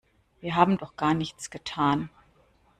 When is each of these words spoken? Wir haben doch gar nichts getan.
Wir 0.39 0.55
haben 0.55 0.79
doch 0.79 0.95
gar 0.95 1.13
nichts 1.13 1.51
getan. 1.51 2.09